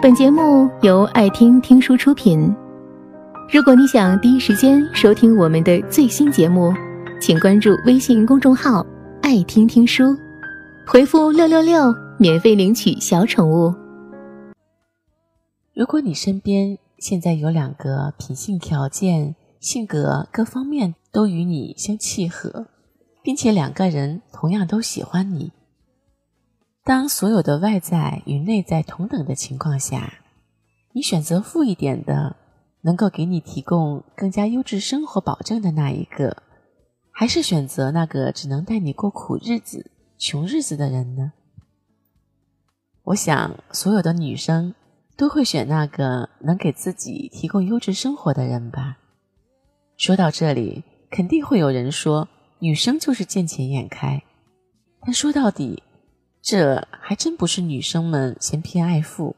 [0.00, 2.54] 本节目由爱听听书出品。
[3.52, 6.72] 如果你想第一时间收听我们的最新节目，
[7.20, 8.86] 请关注微信公众号
[9.20, 10.16] “爱听听书”，
[10.86, 13.74] 回复“六六六”免费领取小宠物。
[15.74, 22.68] 如果你身边现在有两个品性条件、性格各方面都与你相契合，
[23.20, 25.50] 并且两个人同样都喜欢你。
[26.88, 30.20] 当所有的外在与内在同等的情况下，
[30.94, 32.36] 你选择富一点的，
[32.80, 36.44] 能够给你提供更加优质生活保证的那一个，
[37.10, 41.32] 还是选择那个只能带你过苦日子、穷日子的人呢？
[43.02, 44.74] 我想，所有的女生
[45.14, 48.96] 都会选那个能给自己提供优质生活的人吧。
[49.98, 52.26] 说到这里，肯定会有人说，
[52.60, 54.22] 女生就是见钱眼开，
[55.02, 55.82] 但说到底。
[56.42, 59.36] 这还真不是女生们嫌贫爱富。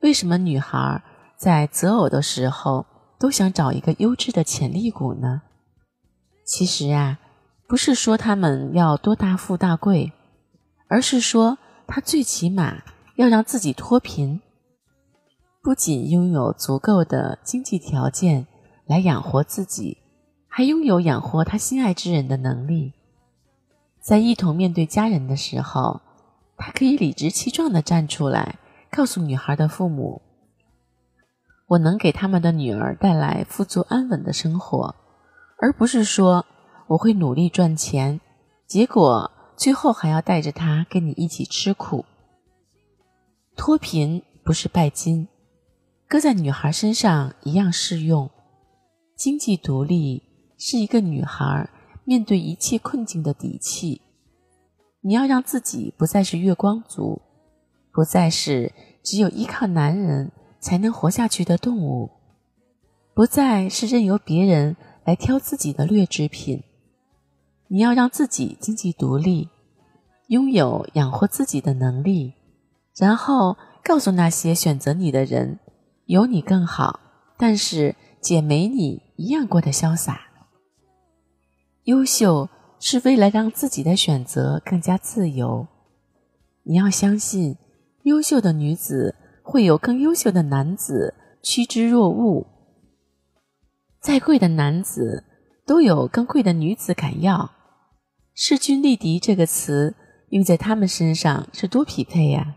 [0.00, 1.02] 为什么女孩
[1.36, 2.86] 在择偶的时候
[3.18, 5.42] 都想找一个优质的潜力股呢？
[6.44, 7.18] 其实啊，
[7.66, 10.12] 不是说他们要多大富大贵，
[10.88, 12.82] 而是说他最起码
[13.16, 14.42] 要让自己脱贫，
[15.62, 18.46] 不仅拥有足够的经济条件
[18.86, 19.96] 来养活自己，
[20.46, 22.92] 还拥有养活他心爱之人的能力。
[24.04, 26.02] 在一同面对家人的时候，
[26.58, 28.58] 他可以理直气壮地站出来，
[28.90, 30.20] 告诉女孩的父母
[31.68, 34.94] ：“我能给他们的女儿带来富足安稳的生活，
[35.56, 36.44] 而不是说
[36.88, 38.20] 我会努力赚钱，
[38.66, 42.04] 结果最后还要带着她跟你一起吃苦。
[43.56, 45.28] 脱贫不是拜金，
[46.06, 48.28] 搁在女孩身上一样适用。
[49.16, 50.22] 经济独立
[50.58, 51.70] 是一个女孩。”
[52.04, 54.02] 面对一切困境的底气，
[55.00, 57.22] 你要让自己不再是月光族，
[57.92, 62.10] 不再是只有依靠男人才能活下去的动物，
[63.14, 66.62] 不再是任由别人来挑自己的劣质品。
[67.68, 69.48] 你要让自己经济独立，
[70.28, 72.34] 拥有养活自己的能力，
[72.96, 75.58] 然后告诉那些选择你的人，
[76.04, 77.00] 有你更好，
[77.38, 80.23] 但是姐没你一样过得潇洒。
[81.84, 82.48] 优秀
[82.80, 85.66] 是为了让自己的选择更加自由。
[86.62, 87.56] 你要相信，
[88.04, 92.46] 优秀的女子会有更优秀的男子趋之若鹜。
[94.00, 95.24] 再贵的男子
[95.66, 97.52] 都有更贵的女子敢要。
[98.34, 99.94] 势均力敌这个词
[100.30, 102.56] 用在他们身上是多匹配呀！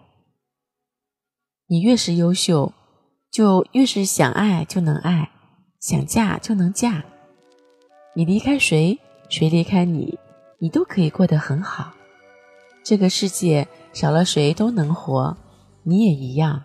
[1.67, 2.73] 你越是优秀，
[3.29, 5.29] 就越是想爱就能爱，
[5.79, 7.03] 想嫁就能嫁。
[8.15, 8.97] 你离开谁？
[9.29, 10.17] 谁离开你，
[10.59, 11.93] 你都可以过得很好。
[12.83, 15.35] 这个世界少了谁都能活，
[15.83, 16.63] 你也一样。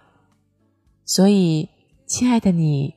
[1.04, 1.68] 所以，
[2.06, 2.94] 亲爱的你，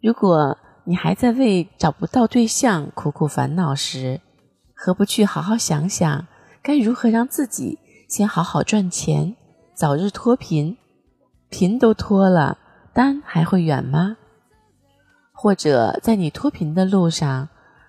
[0.00, 4.20] 如果你还在为找不到对象苦苦烦恼时，
[4.74, 6.26] 何不去好好想想，
[6.62, 9.34] 该如何让自己先好好赚钱，
[9.74, 10.76] 早日脱贫？
[11.50, 12.58] 贫都脱了，
[12.94, 14.16] 单还会远吗？
[15.32, 17.48] 或者在你脱贫的路上？